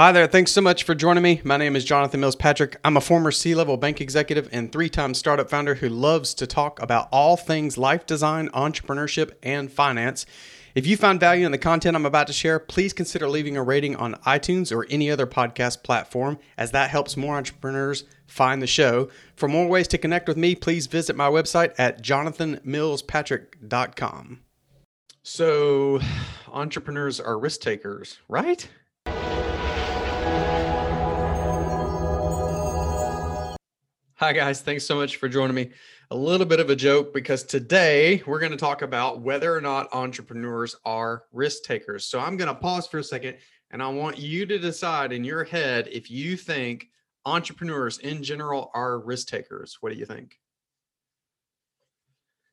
Hi 0.00 0.12
there. 0.12 0.26
Thanks 0.26 0.50
so 0.50 0.62
much 0.62 0.84
for 0.84 0.94
joining 0.94 1.22
me. 1.22 1.42
My 1.44 1.58
name 1.58 1.76
is 1.76 1.84
Jonathan 1.84 2.20
Mills 2.20 2.34
Patrick. 2.34 2.78
I'm 2.82 2.96
a 2.96 3.02
former 3.02 3.30
C 3.30 3.54
level 3.54 3.76
bank 3.76 4.00
executive 4.00 4.48
and 4.50 4.72
three 4.72 4.88
time 4.88 5.12
startup 5.12 5.50
founder 5.50 5.74
who 5.74 5.90
loves 5.90 6.32
to 6.36 6.46
talk 6.46 6.80
about 6.80 7.10
all 7.12 7.36
things 7.36 7.76
life 7.76 8.06
design, 8.06 8.48
entrepreneurship, 8.54 9.32
and 9.42 9.70
finance. 9.70 10.24
If 10.74 10.86
you 10.86 10.96
found 10.96 11.20
value 11.20 11.44
in 11.44 11.52
the 11.52 11.58
content 11.58 11.96
I'm 11.96 12.06
about 12.06 12.28
to 12.28 12.32
share, 12.32 12.58
please 12.58 12.94
consider 12.94 13.28
leaving 13.28 13.58
a 13.58 13.62
rating 13.62 13.94
on 13.94 14.14
iTunes 14.24 14.74
or 14.74 14.86
any 14.88 15.10
other 15.10 15.26
podcast 15.26 15.82
platform, 15.82 16.38
as 16.56 16.70
that 16.70 16.88
helps 16.88 17.14
more 17.14 17.36
entrepreneurs 17.36 18.04
find 18.26 18.62
the 18.62 18.66
show. 18.66 19.10
For 19.36 19.48
more 19.48 19.68
ways 19.68 19.88
to 19.88 19.98
connect 19.98 20.28
with 20.28 20.38
me, 20.38 20.54
please 20.54 20.86
visit 20.86 21.14
my 21.14 21.28
website 21.28 21.74
at 21.76 22.02
jonathanmillspatrick.com. 22.02 24.40
So, 25.22 26.00
entrepreneurs 26.50 27.20
are 27.20 27.38
risk 27.38 27.60
takers, 27.60 28.16
right? 28.30 28.66
Hi, 34.20 34.34
guys. 34.34 34.60
Thanks 34.60 34.84
so 34.84 34.96
much 34.96 35.16
for 35.16 35.30
joining 35.30 35.56
me. 35.56 35.70
A 36.10 36.14
little 36.14 36.46
bit 36.46 36.60
of 36.60 36.68
a 36.68 36.76
joke 36.76 37.14
because 37.14 37.42
today 37.42 38.22
we're 38.26 38.38
going 38.38 38.52
to 38.52 38.58
talk 38.58 38.82
about 38.82 39.22
whether 39.22 39.56
or 39.56 39.62
not 39.62 39.88
entrepreneurs 39.94 40.76
are 40.84 41.24
risk 41.32 41.62
takers. 41.62 42.04
So 42.04 42.20
I'm 42.20 42.36
going 42.36 42.48
to 42.48 42.54
pause 42.54 42.86
for 42.86 42.98
a 42.98 43.02
second 43.02 43.38
and 43.70 43.82
I 43.82 43.88
want 43.88 44.18
you 44.18 44.44
to 44.44 44.58
decide 44.58 45.12
in 45.12 45.24
your 45.24 45.42
head 45.42 45.88
if 45.90 46.10
you 46.10 46.36
think 46.36 46.88
entrepreneurs 47.24 47.96
in 47.96 48.22
general 48.22 48.70
are 48.74 49.00
risk 49.00 49.28
takers. 49.28 49.78
What 49.80 49.90
do 49.90 49.98
you 49.98 50.04
think? 50.04 50.38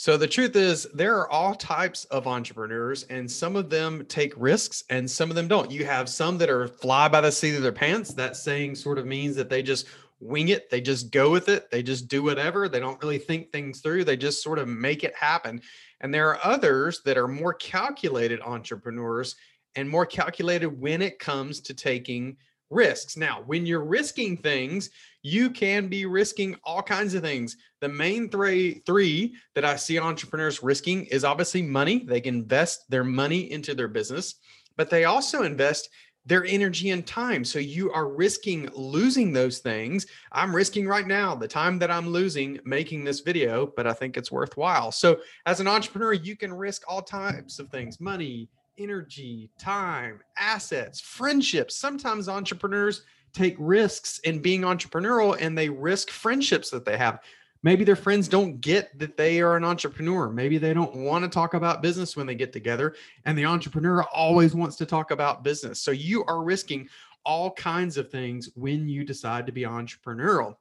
So 0.00 0.16
the 0.16 0.26
truth 0.26 0.56
is, 0.56 0.88
there 0.94 1.18
are 1.18 1.28
all 1.28 1.54
types 1.54 2.06
of 2.06 2.26
entrepreneurs, 2.26 3.02
and 3.10 3.30
some 3.30 3.54
of 3.54 3.68
them 3.68 4.06
take 4.06 4.32
risks 4.34 4.82
and 4.88 5.08
some 5.10 5.28
of 5.28 5.36
them 5.36 5.46
don't. 5.46 5.70
You 5.70 5.84
have 5.84 6.08
some 6.08 6.38
that 6.38 6.48
are 6.48 6.68
fly 6.68 7.06
by 7.06 7.20
the 7.20 7.30
seat 7.30 7.54
of 7.54 7.60
their 7.60 7.70
pants. 7.70 8.14
That 8.14 8.34
saying 8.34 8.76
sort 8.76 8.96
of 8.96 9.04
means 9.04 9.36
that 9.36 9.50
they 9.50 9.62
just 9.62 9.88
wing 10.18 10.48
it. 10.48 10.70
They 10.70 10.80
just 10.80 11.10
go 11.10 11.28
with 11.28 11.50
it. 11.50 11.70
They 11.70 11.82
just 11.82 12.08
do 12.08 12.22
whatever. 12.22 12.66
They 12.66 12.80
don't 12.80 12.98
really 13.02 13.18
think 13.18 13.52
things 13.52 13.82
through. 13.82 14.04
They 14.04 14.16
just 14.16 14.42
sort 14.42 14.58
of 14.58 14.68
make 14.68 15.04
it 15.04 15.14
happen. 15.14 15.60
And 16.00 16.14
there 16.14 16.30
are 16.30 16.40
others 16.42 17.02
that 17.04 17.18
are 17.18 17.28
more 17.28 17.52
calculated 17.52 18.40
entrepreneurs 18.40 19.36
and 19.76 19.86
more 19.86 20.06
calculated 20.06 20.68
when 20.68 21.02
it 21.02 21.18
comes 21.18 21.60
to 21.60 21.74
taking 21.74 22.38
risks. 22.70 23.16
Now, 23.16 23.42
when 23.46 23.66
you're 23.66 23.84
risking 23.84 24.36
things, 24.36 24.90
you 25.22 25.50
can 25.50 25.88
be 25.88 26.06
risking 26.06 26.56
all 26.64 26.82
kinds 26.82 27.14
of 27.14 27.22
things. 27.22 27.56
The 27.80 27.88
main 27.88 28.30
three 28.30 28.82
three 28.86 29.34
that 29.54 29.64
I 29.64 29.76
see 29.76 29.98
entrepreneurs 29.98 30.62
risking 30.62 31.04
is 31.06 31.24
obviously 31.24 31.62
money. 31.62 32.04
They 32.04 32.20
can 32.20 32.36
invest 32.36 32.88
their 32.88 33.04
money 33.04 33.50
into 33.50 33.74
their 33.74 33.88
business, 33.88 34.36
but 34.76 34.88
they 34.88 35.04
also 35.04 35.42
invest 35.42 35.90
their 36.26 36.44
energy 36.44 36.90
and 36.90 37.06
time. 37.06 37.44
So 37.44 37.58
you 37.58 37.90
are 37.92 38.08
risking 38.08 38.68
losing 38.74 39.32
those 39.32 39.58
things. 39.58 40.06
I'm 40.32 40.54
risking 40.54 40.86
right 40.86 41.06
now 41.06 41.34
the 41.34 41.48
time 41.48 41.78
that 41.78 41.90
I'm 41.90 42.08
losing 42.08 42.60
making 42.64 43.04
this 43.04 43.20
video, 43.20 43.72
but 43.74 43.86
I 43.86 43.94
think 43.94 44.16
it's 44.16 44.30
worthwhile. 44.30 44.92
So 44.92 45.20
as 45.46 45.60
an 45.60 45.66
entrepreneur, 45.66 46.12
you 46.12 46.36
can 46.36 46.52
risk 46.52 46.82
all 46.86 47.02
types 47.02 47.58
of 47.58 47.70
things 47.70 48.00
money, 48.00 48.48
energy, 48.78 49.50
time, 49.58 50.20
assets, 50.36 51.00
friendships. 51.00 51.76
Sometimes 51.76 52.28
entrepreneurs 52.28 53.02
take 53.32 53.56
risks 53.58 54.18
in 54.20 54.40
being 54.40 54.62
entrepreneurial 54.62 55.36
and 55.40 55.56
they 55.56 55.68
risk 55.68 56.10
friendships 56.10 56.70
that 56.70 56.84
they 56.84 56.96
have. 56.96 57.20
Maybe 57.62 57.84
their 57.84 57.96
friends 57.96 58.26
don't 58.26 58.60
get 58.60 58.98
that 58.98 59.16
they 59.16 59.40
are 59.40 59.56
an 59.56 59.64
entrepreneur. 59.64 60.30
Maybe 60.30 60.56
they 60.56 60.72
don't 60.72 60.96
want 60.96 61.24
to 61.24 61.28
talk 61.28 61.52
about 61.52 61.82
business 61.82 62.16
when 62.16 62.26
they 62.26 62.34
get 62.34 62.52
together. 62.52 62.94
And 63.26 63.36
the 63.36 63.44
entrepreneur 63.44 64.02
always 64.04 64.54
wants 64.54 64.76
to 64.76 64.86
talk 64.86 65.10
about 65.10 65.44
business. 65.44 65.80
So 65.80 65.90
you 65.90 66.24
are 66.24 66.42
risking 66.42 66.88
all 67.24 67.50
kinds 67.52 67.98
of 67.98 68.10
things 68.10 68.48
when 68.54 68.88
you 68.88 69.04
decide 69.04 69.44
to 69.46 69.52
be 69.52 69.62
entrepreneurial. 69.62 70.56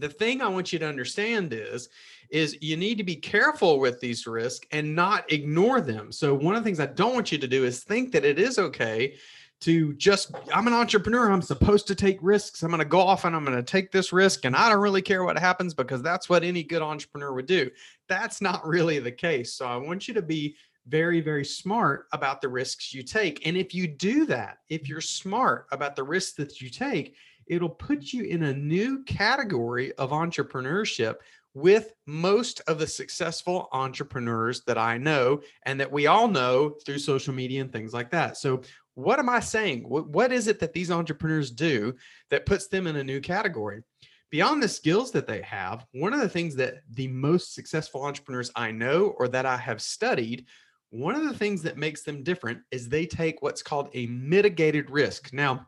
The 0.00 0.08
thing 0.08 0.40
I 0.40 0.48
want 0.48 0.72
you 0.72 0.78
to 0.78 0.88
understand 0.88 1.52
is 1.52 1.88
is 2.30 2.56
you 2.60 2.76
need 2.76 2.96
to 2.96 3.04
be 3.04 3.16
careful 3.16 3.80
with 3.80 4.00
these 4.00 4.26
risks 4.26 4.66
and 4.70 4.94
not 4.94 5.30
ignore 5.32 5.80
them. 5.80 6.12
So 6.12 6.32
one 6.32 6.54
of 6.54 6.62
the 6.62 6.68
things 6.68 6.78
I 6.78 6.86
don't 6.86 7.14
want 7.14 7.32
you 7.32 7.38
to 7.38 7.48
do 7.48 7.64
is 7.64 7.82
think 7.82 8.12
that 8.12 8.24
it 8.24 8.38
is 8.38 8.58
okay 8.58 9.16
to 9.60 9.92
just 9.94 10.32
I'm 10.54 10.66
an 10.66 10.72
entrepreneur. 10.72 11.30
I'm 11.30 11.42
supposed 11.42 11.86
to 11.88 11.94
take 11.94 12.18
risks. 12.22 12.62
I'm 12.62 12.70
going 12.70 12.78
to 12.78 12.84
go 12.84 13.00
off 13.00 13.24
and 13.24 13.36
I'm 13.36 13.44
going 13.44 13.56
to 13.56 13.62
take 13.62 13.92
this 13.92 14.12
risk 14.12 14.44
and 14.44 14.56
I 14.56 14.70
don't 14.70 14.80
really 14.80 15.02
care 15.02 15.22
what 15.24 15.38
happens 15.38 15.74
because 15.74 16.02
that's 16.02 16.28
what 16.28 16.44
any 16.44 16.62
good 16.62 16.82
entrepreneur 16.82 17.32
would 17.34 17.46
do. 17.46 17.70
That's 18.08 18.40
not 18.40 18.66
really 18.66 18.98
the 19.00 19.12
case. 19.12 19.52
So 19.52 19.66
I 19.66 19.76
want 19.76 20.08
you 20.08 20.14
to 20.14 20.22
be 20.22 20.56
very 20.86 21.20
very 21.20 21.44
smart 21.44 22.06
about 22.12 22.40
the 22.40 22.48
risks 22.48 22.94
you 22.94 23.02
take. 23.02 23.46
And 23.46 23.56
if 23.56 23.74
you 23.74 23.86
do 23.86 24.24
that, 24.26 24.58
if 24.70 24.88
you're 24.88 25.02
smart 25.02 25.66
about 25.72 25.94
the 25.94 26.04
risks 26.04 26.32
that 26.36 26.60
you 26.62 26.70
take, 26.70 27.16
it'll 27.50 27.68
put 27.68 28.12
you 28.12 28.22
in 28.24 28.44
a 28.44 28.54
new 28.54 29.02
category 29.02 29.92
of 29.94 30.10
entrepreneurship 30.10 31.16
with 31.52 31.92
most 32.06 32.60
of 32.68 32.78
the 32.78 32.86
successful 32.86 33.68
entrepreneurs 33.72 34.62
that 34.62 34.78
I 34.78 34.96
know 34.98 35.40
and 35.66 35.80
that 35.80 35.90
we 35.90 36.06
all 36.06 36.28
know 36.28 36.76
through 36.86 37.00
social 37.00 37.34
media 37.34 37.60
and 37.60 37.72
things 37.72 37.92
like 37.92 38.10
that. 38.12 38.36
So, 38.36 38.62
what 38.94 39.18
am 39.18 39.28
I 39.28 39.40
saying? 39.40 39.88
What, 39.88 40.08
what 40.08 40.32
is 40.32 40.46
it 40.46 40.60
that 40.60 40.72
these 40.72 40.90
entrepreneurs 40.90 41.50
do 41.50 41.94
that 42.30 42.46
puts 42.46 42.68
them 42.68 42.86
in 42.86 42.96
a 42.96 43.04
new 43.04 43.20
category? 43.20 43.82
Beyond 44.30 44.62
the 44.62 44.68
skills 44.68 45.10
that 45.12 45.26
they 45.26 45.42
have, 45.42 45.86
one 45.92 46.12
of 46.12 46.20
the 46.20 46.28
things 46.28 46.54
that 46.56 46.82
the 46.90 47.08
most 47.08 47.54
successful 47.54 48.04
entrepreneurs 48.04 48.52
I 48.54 48.70
know 48.70 49.14
or 49.18 49.26
that 49.28 49.46
I 49.46 49.56
have 49.56 49.80
studied, 49.80 50.46
one 50.90 51.16
of 51.16 51.24
the 51.24 51.36
things 51.36 51.62
that 51.62 51.78
makes 51.78 52.02
them 52.02 52.22
different 52.22 52.60
is 52.70 52.88
they 52.88 53.06
take 53.06 53.42
what's 53.42 53.62
called 53.62 53.88
a 53.94 54.06
mitigated 54.06 54.90
risk. 54.90 55.32
Now, 55.32 55.66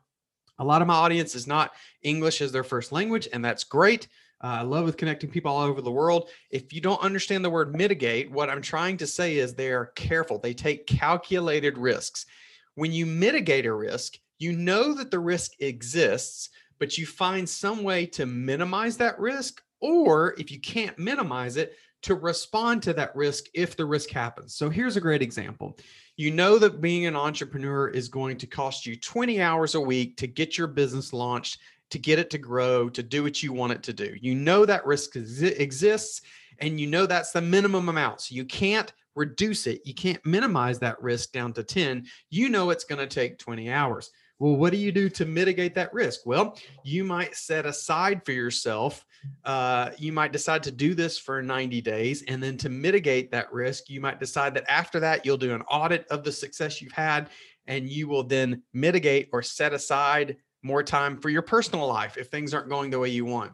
a 0.59 0.65
lot 0.65 0.83
of 0.83 0.89
my 0.89 0.95
audience 0.95 1.35
is 1.35 1.47
not 1.47 1.73
English 2.03 2.41
as 2.41 2.53
their 2.53 2.65
first 2.65 2.93
language, 2.93 3.29
and 3.33 3.45
that's 3.45 3.65
great. 3.65 4.09
Uh, 4.43 4.59
I 4.59 4.63
love 4.63 4.85
with 4.85 4.97
connecting 4.97 5.31
people 5.31 5.53
all 5.53 5.63
over 5.63 5.81
the 5.81 5.91
world. 5.91 6.29
If 6.51 6.73
you 6.73 6.81
don't 6.81 7.03
understand 7.03 7.45
the 7.45 7.51
word 7.51 7.75
mitigate, 7.75 8.31
what 8.31 8.51
I'm 8.51 8.63
trying 8.63 8.97
to 8.99 9.07
say 9.07 9.37
is 9.37 9.55
they 9.55 9.71
are 9.71 9.93
careful. 9.95 10.39
They 10.39 10.55
take 10.55 10.87
calculated 10.87 11.79
risks. 11.79 12.27
When 12.75 12.93
you 12.93 13.07
mitigate 13.07 13.67
a 13.67 13.73
risk, 13.73 14.15
you 14.39 14.53
know 14.53 14.95
that 14.95 15.11
the 15.11 15.21
risk 15.21 15.53
exists, 15.61 16.49
but 16.81 16.99
you 16.99 17.07
find 17.07 17.49
some 17.49 17.85
way 17.85 18.07
to 18.07 18.27
minimize 18.27 18.97
that 18.97 19.19
risk, 19.21 19.63
or 19.83 20.35
if 20.39 20.51
you 20.51 20.59
can't 20.59 20.99
minimize 20.99 21.59
it, 21.59 21.77
to 22.03 22.15
respond 22.15 22.83
to 22.83 22.93
that 22.93 23.15
risk 23.15 23.47
if 23.55 23.77
the 23.77 23.85
risk 23.85 24.11
happens. 24.11 24.55
So 24.55 24.69
here's 24.69 24.97
a 24.97 25.01
great 25.01 25.23
example. 25.23 25.79
You 26.17 26.31
know 26.31 26.59
that 26.59 26.81
being 26.81 27.07
an 27.07 27.17
entrepreneur 27.17 27.89
is 27.89 28.09
going 28.09 28.39
to 28.39 28.47
cost 28.47 28.87
you 28.87 28.97
20 28.97 29.41
hours 29.41 29.75
a 29.75 29.81
week 29.81 30.17
to 30.17 30.27
get 30.27 30.59
your 30.59 30.67
business 30.67 31.13
launched, 31.13 31.59
to 31.91 31.99
get 31.99 32.19
it 32.19 32.29
to 32.31 32.39
grow, 32.39 32.89
to 32.89 33.03
do 33.03 33.23
what 33.23 33.43
you 33.43 33.53
want 33.53 33.73
it 33.73 33.83
to 33.85 33.93
do. 33.93 34.17
You 34.21 34.35
know 34.35 34.67
that 34.67 34.85
risk 34.85 35.17
exists 35.17 36.23
and 36.59 36.81
you 36.81 36.87
know 36.87 37.07
that's 37.07 37.33
the 37.33 37.41
minimum 37.41 37.89
amount. 37.89 38.23
So 38.23 38.35
you 38.35 38.45
can't 38.45 38.93
reduce 39.15 39.67
it. 39.67 39.83
You 39.85 39.95
can't 39.95 40.25
minimize 40.27 40.79
that 40.81 41.01
risk 41.03 41.33
down 41.33 41.53
to 41.55 41.63
10. 41.63 42.07
You 42.31 42.49
know 42.49 42.71
it's 42.71 42.85
going 42.85 42.99
to 42.99 43.07
take 43.07 43.39
20 43.39 43.71
hours. 43.71 44.11
Well, 44.43 44.57
what 44.57 44.73
do 44.73 44.77
you 44.77 44.91
do 44.91 45.09
to 45.11 45.25
mitigate 45.25 45.73
that 45.77 45.95
risk? 45.95 46.23
Well, 46.27 46.59
you 46.83 47.05
might 47.05 47.37
set 47.37 47.65
aside 47.65 48.25
for 48.25 48.33
yourself, 48.33 49.07
uh, 49.45 49.91
you 49.99 50.13
might 50.13 50.33
decide 50.33 50.65
to 50.65 50.73
do 50.73 50.97
this 50.97 51.17
for 51.17 51.41
90 51.41 51.81
days. 51.81 52.25
And 52.27 52.43
then 52.43 52.57
to 52.57 52.69
mitigate 52.69 53.31
that 53.31 53.53
risk, 53.53 53.89
you 53.89 54.01
might 54.01 54.19
decide 54.19 54.53
that 54.55 54.69
after 54.69 54.99
that, 54.99 55.25
you'll 55.25 55.37
do 55.37 55.55
an 55.55 55.63
audit 55.71 56.09
of 56.11 56.25
the 56.25 56.33
success 56.33 56.83
you've 56.83 56.91
had 56.91 57.31
and 57.69 57.89
you 57.89 58.09
will 58.09 58.25
then 58.25 58.65
mitigate 58.73 59.29
or 59.33 59.45
set 59.45 59.73
aside 59.73 60.39
more 60.65 60.83
time 60.83 61.19
for 61.19 61.29
your 61.29 61.43
personal 61.43 61.87
life 61.87 62.17
if 62.17 62.27
things 62.27 62.53
aren't 62.53 62.69
going 62.69 62.91
the 62.91 62.99
way 62.99 63.11
you 63.11 63.25
want 63.25 63.53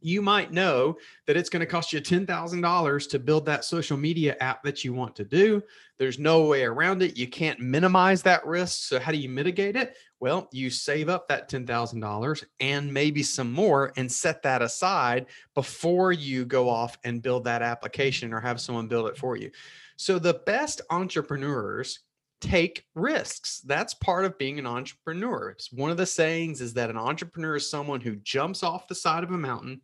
you 0.00 0.22
might 0.22 0.52
know 0.52 0.96
that 1.26 1.36
it's 1.36 1.48
going 1.48 1.60
to 1.60 1.66
cost 1.66 1.92
you 1.92 2.00
$10,000 2.00 3.10
to 3.10 3.18
build 3.18 3.46
that 3.46 3.64
social 3.64 3.96
media 3.96 4.36
app 4.40 4.62
that 4.62 4.84
you 4.84 4.92
want 4.92 5.16
to 5.16 5.24
do. 5.24 5.62
There's 5.98 6.18
no 6.18 6.44
way 6.46 6.64
around 6.64 7.02
it. 7.02 7.16
You 7.16 7.26
can't 7.26 7.58
minimize 7.60 8.22
that 8.22 8.46
risk. 8.46 8.88
So, 8.88 9.00
how 9.00 9.12
do 9.12 9.18
you 9.18 9.28
mitigate 9.28 9.76
it? 9.76 9.96
Well, 10.20 10.48
you 10.52 10.70
save 10.70 11.08
up 11.08 11.28
that 11.28 11.50
$10,000 11.50 12.44
and 12.60 12.92
maybe 12.92 13.22
some 13.22 13.52
more 13.52 13.92
and 13.96 14.10
set 14.10 14.42
that 14.42 14.62
aside 14.62 15.26
before 15.54 16.12
you 16.12 16.44
go 16.44 16.68
off 16.68 16.96
and 17.04 17.22
build 17.22 17.44
that 17.44 17.62
application 17.62 18.32
or 18.32 18.40
have 18.40 18.60
someone 18.60 18.88
build 18.88 19.08
it 19.08 19.16
for 19.16 19.36
you. 19.36 19.50
So, 19.96 20.18
the 20.18 20.40
best 20.46 20.80
entrepreneurs 20.90 22.00
take 22.42 22.84
risks. 22.94 23.60
That's 23.60 23.94
part 23.94 24.24
of 24.24 24.36
being 24.36 24.58
an 24.58 24.66
entrepreneur. 24.66 25.50
It's 25.50 25.72
one 25.72 25.90
of 25.90 25.96
the 25.96 26.04
sayings 26.04 26.60
is 26.60 26.74
that 26.74 26.90
an 26.90 26.98
entrepreneur 26.98 27.56
is 27.56 27.70
someone 27.70 28.00
who 28.00 28.16
jumps 28.16 28.62
off 28.62 28.88
the 28.88 28.94
side 28.94 29.22
of 29.22 29.30
a 29.30 29.38
mountain 29.38 29.80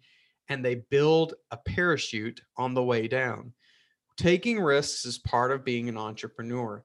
and 0.48 0.64
they 0.64 0.76
build 0.90 1.34
a 1.50 1.56
parachute 1.56 2.40
on 2.56 2.74
the 2.74 2.82
way 2.82 3.06
down. 3.06 3.52
Taking 4.16 4.58
risks 4.58 5.04
is 5.04 5.18
part 5.18 5.52
of 5.52 5.64
being 5.64 5.88
an 5.88 5.96
entrepreneur, 5.96 6.82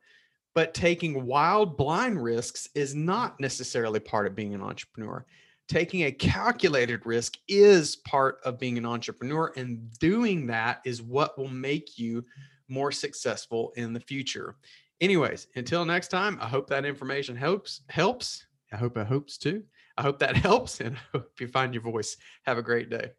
but 0.54 0.76
taking 0.76 1.26
wild, 1.26 1.76
blind 1.76 2.24
risks 2.24 2.70
is 2.76 2.94
not 2.94 3.40
necessarily 3.40 4.00
part 4.00 4.28
of 4.28 4.36
being 4.36 4.54
an 4.54 4.62
entrepreneur. 4.62 5.26
Taking 5.68 6.04
a 6.04 6.12
calculated 6.12 7.06
risk 7.06 7.38
is 7.48 7.96
part 7.96 8.38
of 8.46 8.60
being 8.60 8.78
an 8.78 8.86
entrepreneur, 8.86 9.52
and 9.56 9.92
doing 10.00 10.46
that 10.48 10.82
is 10.86 11.02
what 11.02 11.38
will 11.38 11.48
make 11.48 11.98
you 11.98 12.24
more 12.68 12.92
successful 12.92 13.74
in 13.76 13.94
the 13.94 14.00
future. 14.00 14.56
Anyways, 15.04 15.48
until 15.58 15.84
next 15.84 16.08
time, 16.08 16.38
I 16.40 16.48
hope 16.48 16.68
that 16.70 16.86
information 16.86 17.36
helps. 17.36 17.82
Helps. 17.90 18.48
I 18.72 18.78
hope 18.78 18.96
it 18.96 19.06
helps 19.06 19.38
too. 19.38 19.64
I 19.98 20.02
hope 20.02 20.18
that 20.20 20.38
helps 20.48 20.80
and 20.80 20.96
I 20.96 21.18
hope 21.18 21.42
you 21.42 21.48
find 21.50 21.74
your 21.74 21.84
voice. 21.84 22.16
Have 22.44 22.58
a 22.58 22.62
great 22.62 22.90
day. 22.90 23.12